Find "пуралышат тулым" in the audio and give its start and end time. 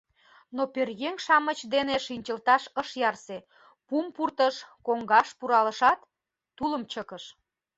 5.39-6.83